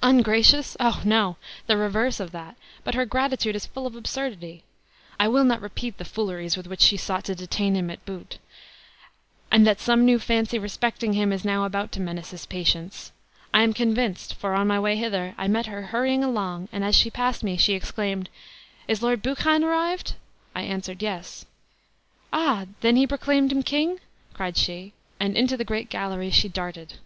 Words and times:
"Ungracious! 0.00 0.76
O, 0.78 1.02
no! 1.04 1.34
the 1.66 1.76
reverse 1.76 2.20
of 2.20 2.30
that; 2.30 2.54
but 2.84 2.94
her 2.94 3.04
gratitude 3.04 3.56
is 3.56 3.66
full 3.66 3.84
of 3.84 3.96
absurdity. 3.96 4.62
I 5.18 5.26
will 5.26 5.42
not 5.42 5.60
repeat 5.60 5.98
the 5.98 6.04
fooleries 6.04 6.56
with 6.56 6.68
which 6.68 6.82
she 6.82 6.96
sought 6.96 7.24
to 7.24 7.34
detain 7.34 7.74
him 7.74 7.90
at 7.90 8.04
Bute. 8.04 8.38
And 9.50 9.66
that 9.66 9.80
some 9.80 10.04
new 10.04 10.20
fancy 10.20 10.56
respecting 10.56 11.14
him 11.14 11.32
is 11.32 11.44
now 11.44 11.64
about 11.64 11.90
to 11.92 12.00
menace 12.00 12.30
his 12.30 12.46
patience. 12.46 13.10
I 13.52 13.64
am 13.64 13.72
convinced; 13.74 14.34
for, 14.34 14.54
on 14.54 14.68
my 14.68 14.78
way 14.78 14.94
hither, 14.94 15.34
I 15.36 15.48
met 15.48 15.66
her 15.66 15.86
hurrying 15.86 16.22
along, 16.22 16.68
and 16.70 16.84
as 16.84 16.94
she 16.94 17.10
passed 17.10 17.42
me 17.42 17.56
she 17.56 17.72
exclaimed, 17.72 18.30
'Is 18.86 19.02
Lord 19.02 19.20
Buchan 19.20 19.64
arrived?' 19.64 20.14
I 20.54 20.62
answered. 20.62 21.02
'Yes.' 21.02 21.44
'Ah, 22.32 22.66
then 22.82 22.94
he 22.94 23.04
proclaimed 23.04 23.50
him 23.50 23.64
king?' 23.64 23.98
cried 24.32 24.56
she; 24.56 24.92
and 25.18 25.36
into 25.36 25.56
the 25.56 25.64
great 25.64 25.88
gallery 25.90 26.30
she 26.30 26.48
darted." 26.48 26.98